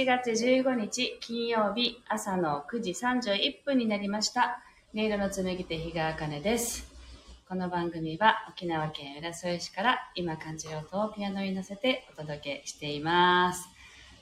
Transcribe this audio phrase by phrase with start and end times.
[0.00, 4.62] 7月15日金曜日朝の9時31分になりました。
[4.94, 6.90] 音色の紡手日川茜です。
[7.46, 13.68] この番組は沖縄県浦添市から今感じる音をピアノに乗せてお届けしています。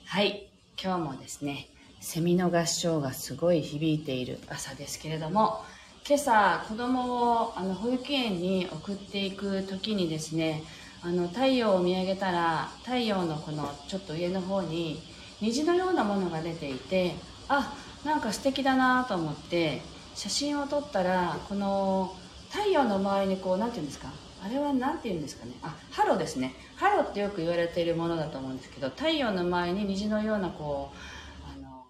[0.05, 1.69] はい、今日もですね、
[2.01, 5.63] セミの合唱がすごい響いている朝ですけれども、
[6.05, 10.61] 今朝子供をあの保育園に送っていく時にですね、
[11.01, 15.01] あの太陽を見上げたら太陽のこのちょっと上の方に
[15.41, 17.15] 虹のようなものが出ていて
[17.47, 17.73] あ
[18.05, 19.81] なんか素敵だなと思って
[20.15, 22.15] 写真を撮ったらこの
[22.49, 24.09] 太陽の周りにこうなんていうんですか？
[24.43, 25.51] あれはなんていうんですかね？
[25.61, 26.53] あハロですね。
[26.75, 31.83] ハロってよく言われているものだと思うんですけど太陽の周りに虹のようなこうあの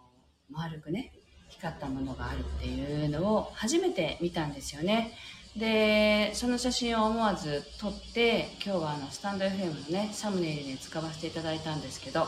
[0.49, 1.13] 丸くね
[1.49, 5.13] 光ったものがあるっていうのを初めて見たんですよね。
[5.55, 12.27] でその写真を思わず撮って今日はあのスタンド FM のねサムネイルに使わせていただいたんですけど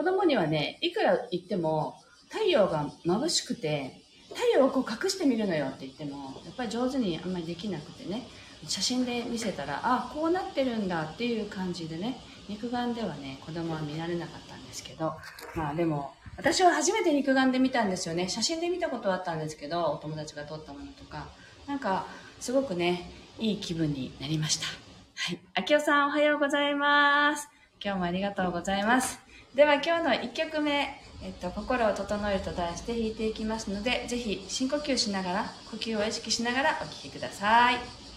[0.00, 1.94] 子供にはねいくら言っても
[2.30, 8.26] 太陽が眩しくて太陽をこう隠してみるのよって言ってもやっぱり上手にあんまりできなくてね。
[8.66, 15.12] 写真で見せたらあこうなってるんだっていう感じでね肉眼ではね子供は見られなかったんですけど。
[15.54, 18.30] まあでも私は初めて肉眼で見たんですよね。
[18.30, 21.26] 写真で見たことはあったんですけどお友達が撮ったものとか。
[21.66, 22.06] なんか
[22.40, 24.64] すごくねいい気分になりました。
[25.16, 25.40] はい。
[25.56, 27.50] 秋代さんおはようございます。
[27.84, 29.29] 今日もありがとうございます。
[29.54, 37.76] では今日の1曲目えっと、心を整えると題して弾いていきますのでぜひ深呼吸しながら呼吸を意識しながらお聴きください「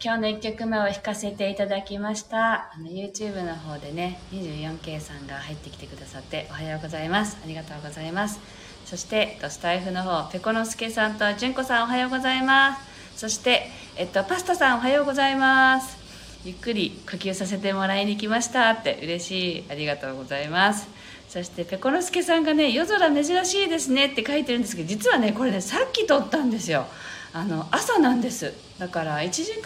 [0.00, 2.72] 今日の1曲目を弾かせていただきました。
[2.72, 7.36] あの YouTube の方でね、24K さんが入ってきてくださっておはようございます。
[7.42, 8.38] ありがとうございます。
[8.84, 13.18] そして、スタイフの方、ペコノスケさんと純子さんおはようございます。
[13.18, 15.98] そして、えっと、パスタさんおはようございます。
[16.44, 19.64] ゆっくり呼吸させてもらいに来ましたって嬉しい。
[19.68, 20.86] ありがとうございます。
[21.28, 26.86] そしてペコノスケさんがね夜空珍しいですねって書いてるんですけど実はねこれねさっき撮ったんですよ
[27.32, 28.54] あの朝なんです。
[28.78, 29.62] だから1時間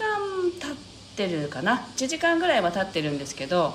[0.59, 0.75] 経っ
[1.15, 1.87] てるかな。
[1.95, 3.73] 1時間ぐらいは経ってるんですけど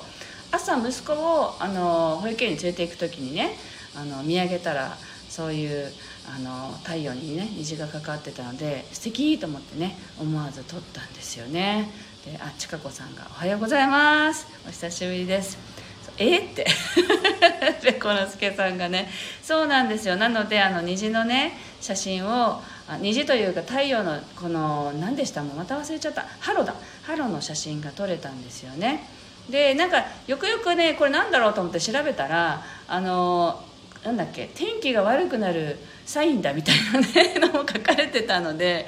[0.51, 3.55] 朝息子をあの保育園に連れて行く時にね
[3.95, 4.97] あの見上げたら
[5.29, 5.91] そういう
[6.27, 11.89] あの太陽にね虹がかかってたので素敵と思ってね思わず撮ったんですよね。
[12.25, 14.47] であちかこさんが「おはようございます。
[14.67, 15.57] お久しぶりです」
[16.17, 16.37] え？
[16.39, 16.67] って。
[17.81, 19.09] ペコノスケさんがね
[19.41, 20.17] そうなんですよ。
[20.17, 25.43] なのであの虹のね写真をあ虹というか太陽のこの何でした？
[25.43, 26.25] もうまた忘れちゃった。
[26.39, 26.73] ハロだ。
[27.03, 29.07] ハロの写真が撮れたんですよね。
[29.49, 33.63] でなんかよくよくねこれなんだろうと思って調べたらあの
[34.03, 38.87] なんだっけ天気が悪くなるサインだみたいなね のも書かれてたので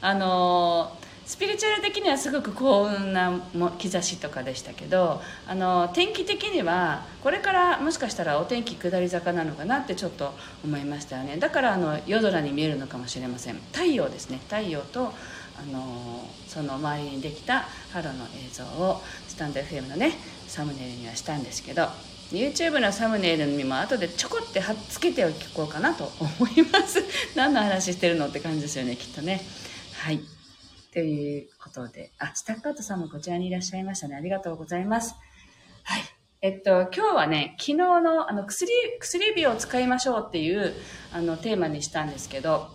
[0.00, 0.96] あの
[1.26, 3.40] スピリチュアル的にはすごく幸運な
[3.78, 10.34] 兆しとかでしたけどあの天気的にはこれからもしかしたらお天気下り坂なのかなってちょっと
[10.64, 11.36] 思いましたよね。
[11.38, 13.54] だからあの夜空に見えるのかもしれません。
[13.72, 14.38] 太陽ですね。
[14.48, 15.12] 太陽と
[15.56, 20.12] あのその周りにできたハロの映像をスタンド FM のね
[20.46, 21.88] サムネイルにはしたんですけど
[22.30, 27.02] YouTube のサムネイルにも後でちょこって貼っつけておこうかなと思います。
[27.36, 29.44] 何の話してるのって感じですよねきっとね。
[29.92, 30.33] はい。
[30.94, 34.14] ということで、あ、スタッカートさんもこちらにいらっしゃいましたね。
[34.14, 35.16] ありがとうございます。
[35.82, 36.02] はい。
[36.40, 38.70] えっと、今日はね、昨日の、あの、薬、
[39.00, 40.72] 薬指を使いましょうっていう、
[41.12, 42.68] あの、テーマにしたんですけど、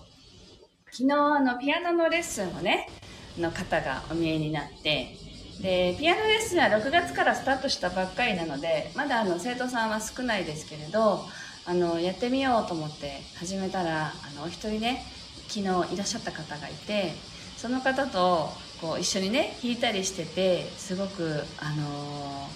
[0.91, 2.89] 昨日、あの、ピアノのレッスンをね、
[3.37, 5.15] の方がお見えになって、
[5.61, 11.21] で、ピアノレッスンは6月からスタートしたばっかりなので、まだあの、生徒さんは少ないですけれど、
[11.65, 15.05] あの、やってみようと思って始めたら、あの、お一人ね、
[15.47, 17.13] 昨日いらっしゃった方がいて、
[17.59, 18.47] その方と
[18.79, 22.47] こう一緒にね弾いたりしててすごくあの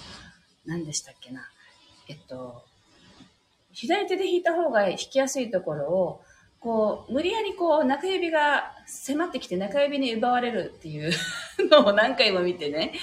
[0.64, 1.46] 何でしたっけな。
[2.08, 2.64] えっと
[3.70, 6.22] 左手で弾いた方が弾きやすいところを
[6.58, 11.12] こう無理やりこう中指が迫ってきて中指に奪われるっていう
[11.70, 12.94] のを何回も見てね。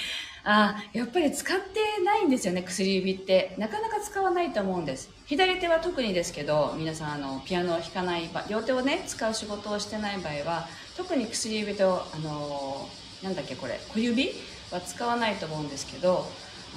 [0.44, 3.54] あやっぱり使ってないんですよね薬指って。
[3.58, 5.10] なかなか使わないと思うんです。
[5.26, 12.88] 左手は特にですけど皆さんあのピアノを弾かない両手をね使う仕事をしてない場合は特に薬指とあの
[13.22, 14.30] なんだっけこれ小指
[14.72, 16.26] は使わないと思うんですけど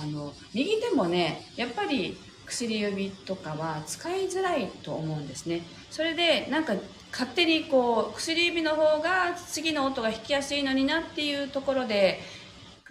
[0.02, 5.62] あの右手もねやっぱり薬指とかは使いづらいと思うんですね。
[5.90, 6.76] それでなんか
[7.12, 12.20] 勝手にこう薬指の方が次の音が弾きやすいのになっていうところで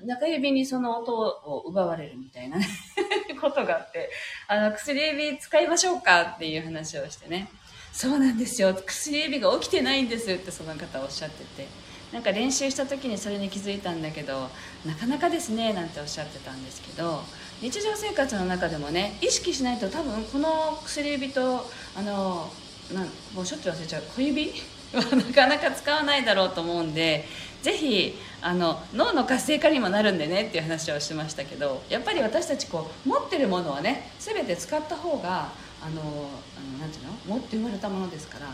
[0.00, 2.58] 中指にその音を奪われるみたいな
[3.40, 4.10] ことがあって
[4.48, 7.48] あの薬指使いましょうかっていう話をしてね。
[7.92, 8.74] そうなんですよ。
[8.74, 11.84] 薬指が起きてないんですってその方おっしゃってて。
[12.14, 14.48] なんか練習した時にそれに気づいたんだけど
[14.86, 17.24] なかなかですねなんておっしゃってたんですけど
[17.60, 22.52] 日常生活の中でもね意識しないと多分この薬指とあの
[22.92, 24.52] なんもうしょっちゅう忘れちゃう小指
[25.16, 27.26] なかなか使わないだろうと思うんで
[27.62, 35.48] ぜひあの脳の活性化にもなるんでねっていう話をしましたけどやっぱり私たちこう持ってるものはね全て使った方が
[35.82, 37.12] あのあのなんていうの？
[37.26, 38.46] 持って生まれたものですから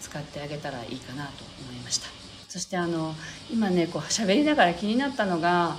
[0.00, 1.30] 使ってあげたらいいかなと
[1.68, 2.08] 思いました。
[2.48, 3.14] そしてあの
[3.50, 5.76] 今ねこう喋りながら気になったのが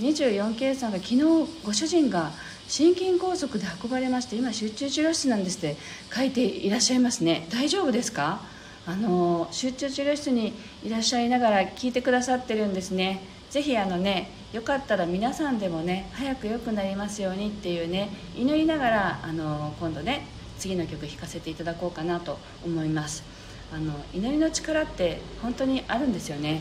[0.00, 1.22] 24K さんが昨日
[1.64, 2.32] ご主人が
[2.68, 5.76] 心筋梗塞で運ばれまして今集中治療室なんですって
[6.14, 7.46] 書いていらっしゃいますね。
[7.50, 8.40] 大丈夫ですか？
[8.86, 13.20] あの集中治療室にいらっしゃいながら聞いてくださってるんですね。
[13.50, 20.26] ぜひあのねよかったら皆さんでもね早く良くなりますようにっていうね祈りながらあの今度ね
[20.58, 23.24] 次の曲弾かせていただこうかなと思います。
[23.72, 26.60] あの祈りの力って本当にあるんですよね。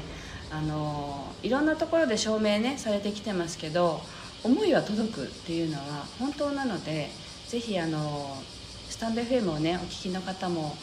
[0.49, 4.01] あのいろんなところで証明ねされてきてますけど
[4.43, 7.09] 思いは届くっていうのは本当なので
[7.47, 8.37] ぜひあの
[8.89, 10.75] スタンド FM をねお聞きの方も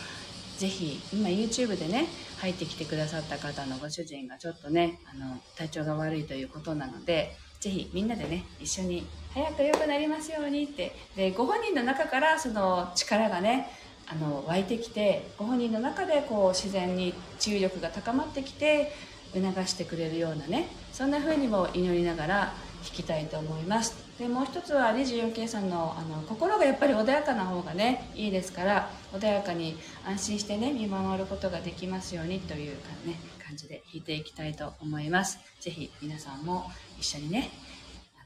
[0.60, 2.06] ぜひ今 YouTube でね
[2.38, 13.70] 入ってきてくださった方のご主人がちょっとねあの体調が悪いということなのでぜひみんなでね一緒に早く良くなりますようにってでご本人の中からその力がね
[14.06, 18.92] あの湧いてきてご本人の中でこう自然に治癒力が高まってきて
[19.32, 22.52] 促してくれるようなねそんな風にも祈りながら
[22.82, 24.09] 聞きたいと思います。
[24.20, 35.38] でもう一つは 24k さんのあの心がやっぱり穏やかな方がねいいですから穏やかに安心してね見守ることができますようにというか、ね、感じで弾いていきたいと思います。
[35.60, 37.48] 是非皆さんも一緒にね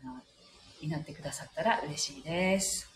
[0.03, 0.15] あの
[0.83, 2.94] 祈ってくださったら嬉しいです。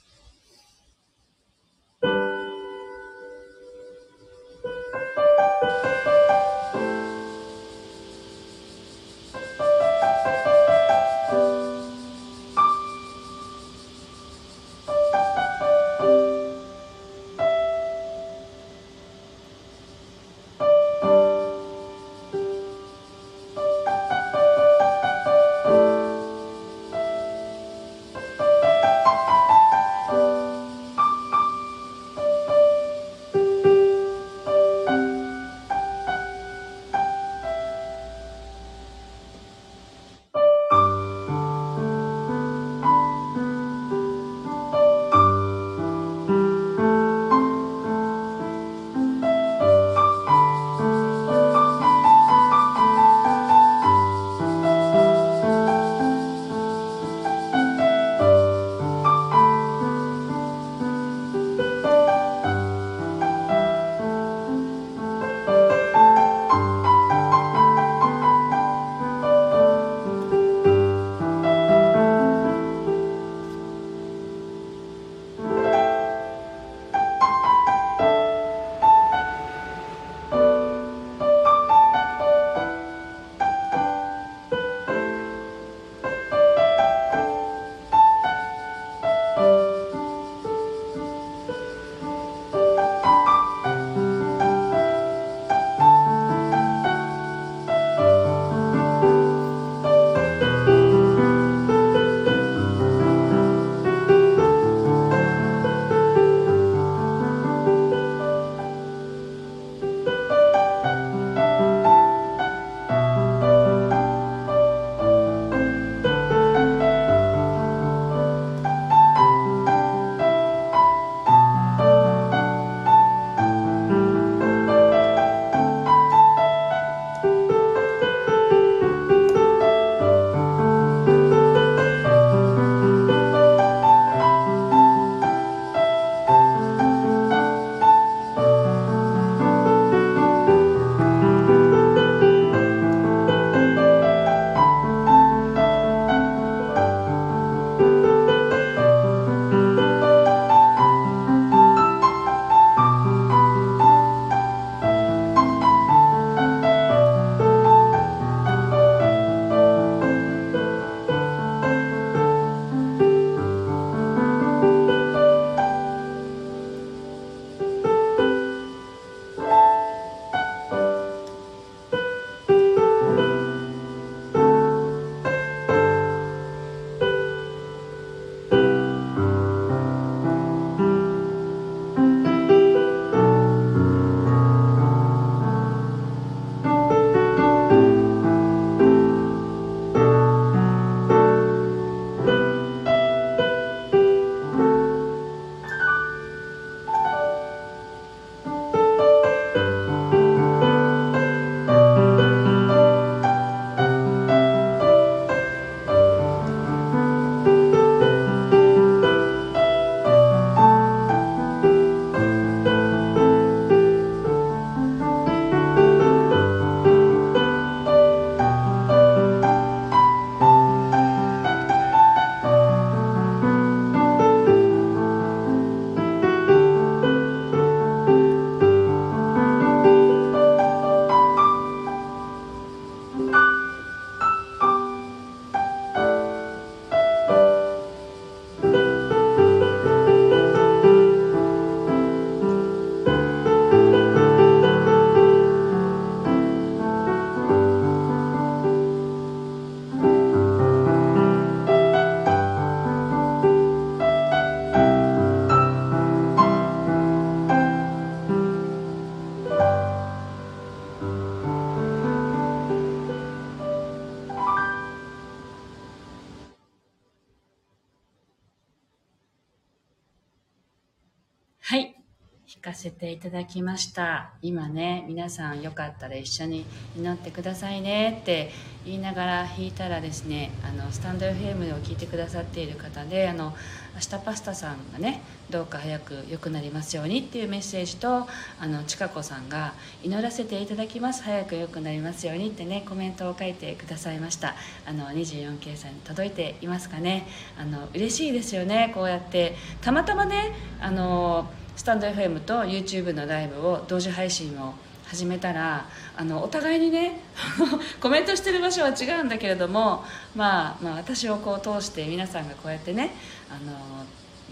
[272.78, 274.30] せていただきました。
[274.40, 276.64] 今ね皆さんよかったら一緒に
[276.96, 278.20] 祈ってくださいね。
[278.22, 278.52] って
[278.86, 283.52] 言いながら弾いたらですねあのスタンド FM を聞いてくださっている方であの
[283.94, 288.28] 明日パスタさんがねどうか早く良くなりますようにっていうメッセージと
[288.60, 291.24] あのちかこさんが祈らせていただきます。
[291.24, 294.54] 早く良くなりますようにってねコメントを書いてくださいました。
[294.86, 297.26] あの 24K さんに届いていますかね。
[297.58, 298.92] あの嬉しいですよね。
[298.94, 304.74] こうやってたまたまねあのスタンド FM と YouTube のライブを同時配信を
[305.06, 307.20] 始めたらあのお互いにね
[308.02, 310.04] コメントしてる場所は違うんだけれども、
[310.34, 313.12] まあ、まあ私をこう通して皆さんがこうやってね
[313.48, 314.04] あの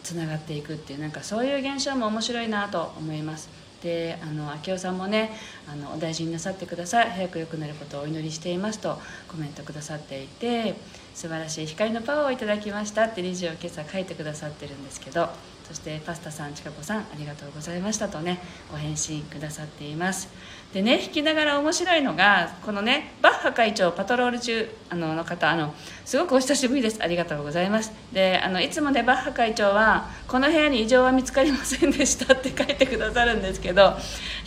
[0.04, 3.49] つながっていくっていうなんかそういう現象も面白いなと思います。
[3.83, 5.37] であの明夫さんもね
[5.68, 7.11] あのお大事になさってください。
[7.11, 10.76] 早く良くなることをお祈りしていますとコメントくださっていて
[11.12, 15.55] 素晴らしい光のパワーをいただきましたって理事を今朝書いてくださってるんですけど。
[15.66, 18.38] そしてパスタさんちかこさんありがとうございましたとね
[18.70, 20.28] ご返信くださっています。
[20.73, 27.02] でね弾きながら面白いのがこのねバッハ会長パトロール中あのの方あのすごくお久しぶりです。
[27.02, 27.92] ありがとうございます。
[28.12, 33.99] であのいつもねバッハ会長はこの部屋に異常は見つかりませんでしたって書いてくださるんですけど弾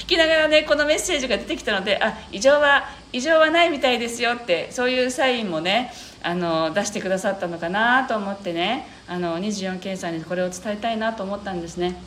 [0.08, 5.92] きながらねこのメッセージが出てきたのであ異常は異常はないみたいですよってそういうサインもね
[6.22, 12.00] あの出してくださったのかなと思ってねあの24検査にこれを伝えたいなと思ったんですね。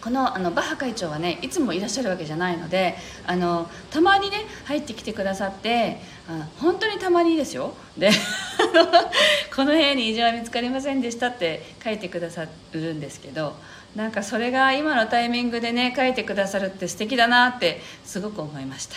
[0.00, 7.74] このあのバッハ会長はねいつもいらっしゃるわけじゃないのであのたまにね入ってきてくださってあ本当にたまにですよ。
[7.98, 8.10] で
[9.54, 13.56] この部屋に異常は見つかりませんでしたって書いてくださるんですけど
[13.94, 18.96] なんかそれが今のタイミングでね書いてくださるって素敵だなってすごく思いました。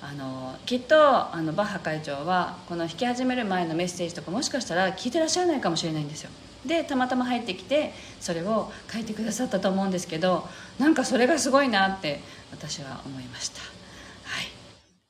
[0.00, 0.96] あのきっと
[1.34, 6.30] あのバッハ会長はこの弾き始める前のメッセージとかもしかしたら聞いてらっしゃらないかもしれないんですよ。
[6.66, 10.46] でたまたま入ってきてそれを書いてくださったと思うんですけど
[10.78, 13.60] なんかそれがすごいなって私は思いました。
[13.60, 14.46] はい。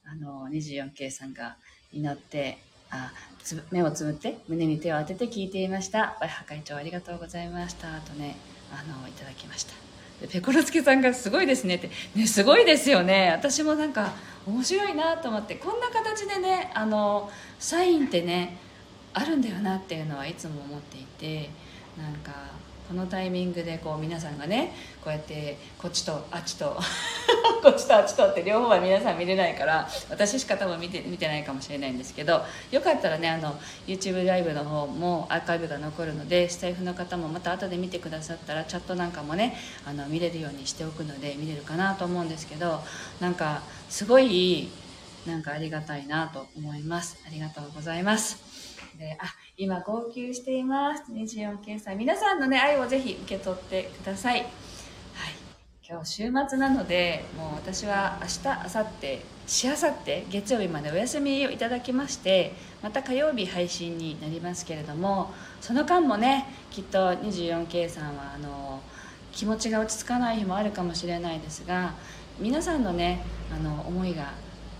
[0.04, 1.56] あの 24K さんが
[1.92, 2.58] 祈って
[2.90, 6.16] あつ目をつぶって胸に手を当てて聞いていました。
[6.20, 7.88] バッハ会長ありがとうございました。
[8.00, 8.36] とね
[8.72, 9.72] あのいただきました。
[10.20, 11.90] でペコロスケさんがすごいですねって。
[12.14, 13.30] ねすごいですよね。
[13.32, 14.12] 私もなんか
[14.46, 15.54] 面白いなと思って。
[15.54, 18.58] こんな形でねあのサインってね
[19.18, 21.50] あるんだよなっていうのはいつも思っていて
[21.96, 22.32] なんか
[22.88, 24.72] このタイミングでこう皆さんがね
[25.04, 26.74] こうやってこっちとあっちと
[27.62, 39.54] こっちとあっちとって両方は皆さん見れないから私しか多分見て見てないかもしれないんですけどよかったらねあの YouTube ライブの方もアーカイブが残るのでスタイフの方もまた後で見てくださったらチャットなんかもね
[39.84, 42.82] あの見れるようにしておくので見れるかなと思うんですけど
[43.20, 44.70] なんかすごい
[45.26, 47.18] なんかありがたいなと思います。
[47.26, 48.47] ありがとうございます。
[48.98, 51.04] であ今号泣しています。
[51.12, 54.50] 24検査皆さんのね愛をぜひ受け取ってください、はい、
[55.88, 68.82] 今日週末なのでもう私は明日明後日しあさって月曜日までお休みをいただきましてまた火曜日配信になりますけれどもその間もねきっと 24K さんはあの
[69.32, 71.94] 気持ちが落ち着かない日もあるかもしれないですが
[72.40, 74.32] 皆さんのねあの思いが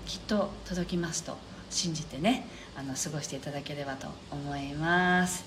[0.06, 1.47] きっと届きますと。
[1.70, 5.44] 信じてねあの過ごしていただければと思います。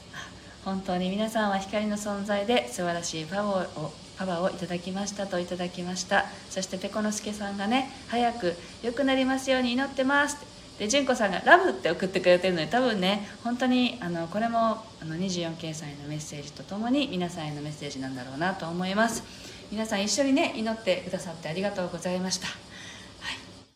[0.63, 6.25] 本当に皆さんは光の存在で素晴らしいパワーをパワーをいただきましたといただきました。
[6.49, 10.37] そしてペコのすけさんがね早く良くなりますように祈ってます
[10.77, 19.23] で純子さんが「ラブ」って送ってくれてるので多分ね本当にあのこれもあの24掲載のメッセージとともに皆さんへのメッセージなんだろうなと思います。
[19.71, 22.47] 皆さん一緒にね祈ってくださってありがとうございました。
[22.47, 22.57] はい。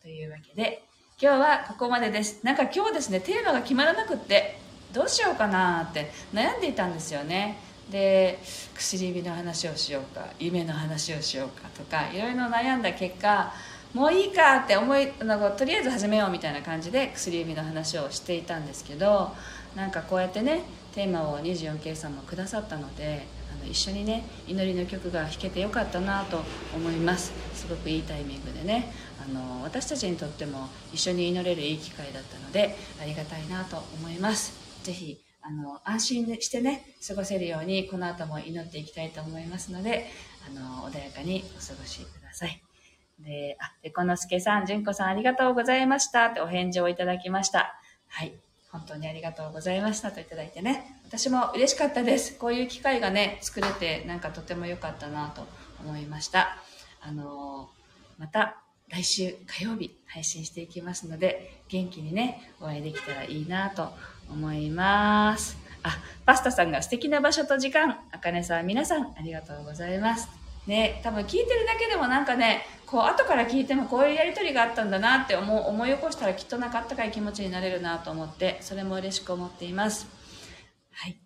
[0.02, 0.85] というわけで
[1.18, 2.44] 今日はここまでです。
[2.44, 4.58] なんか今日ですねテーマが決まらなくって
[4.92, 7.56] どうしようかなって悩んでいたんですよね。
[7.90, 8.38] で
[8.74, 13.50] 薬指の話をしようか夢の話をしようかとかいろいろ悩んだ結果
[13.94, 19.32] もういいかって思いなんかとりあえず始めようみたいな感じで薬指の話をしていたんですけど
[19.74, 23.26] なんかこうやってねテーマを 24K さんもくださったので
[23.58, 26.42] あの一緒にね祈りの曲が弾けてよかったなと
[26.74, 27.32] 思います。
[27.54, 28.92] すごくいいタイミングでね。
[29.28, 34.52] あの私たちにとっても一緒に祈れるいい機会だったのでありがたいなと思います
[34.84, 40.06] 是非あの安心してね過ごせるようにこの後も祈っていきたいと思いますので
[40.46, 42.62] あの穏やかにお過ごしください
[43.20, 47.74] で、あ、でこのすけさん、じゅんこさんありがとうございましたってお返事をいただきました。
[48.08, 48.34] はい。
[48.70, 51.00] 本当にありがとうございましたといただいてね。
[51.06, 52.36] 私も嬉しかったです。
[52.36, 55.46] こういう機会がね、作れてなんかとても良かったなと
[55.82, 56.58] 思いました。
[57.00, 57.70] あの、
[58.18, 63.92] また来週火曜日配信していきますので、元気にね、お会いできたらいいなと
[64.30, 65.58] 思います。
[65.82, 70.28] あ、パスタさんが素敵な場所と時間、あかねさん、皆さんありがとうございます。
[70.66, 80.08] ね、多分聞いてるだけでもなんかね、こう後から聞いてもこういうやり取りがあったんだなって思う思い起こしたらきっとなかったかい気持ちになれるなと思って、それも嬉しく思っています。
[80.92, 81.25] はい。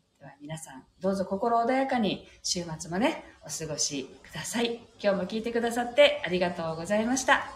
[0.51, 4.81] 皆さん、どうぞ心穏やかに週末もね、お過ごしください。
[5.01, 7.53] 今日も聞いてくださってありがとうございました。